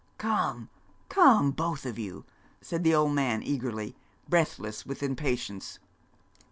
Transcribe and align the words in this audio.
'Come, 0.17 0.67
come, 1.09 1.51
both 1.51 1.85
of 1.85 1.99
you,' 1.99 2.25
said 2.59 2.83
the 2.83 2.95
old 2.95 3.11
man, 3.11 3.43
eagerly, 3.43 3.95
breathless 4.27 4.83
with 4.83 5.03
impatience. 5.03 5.77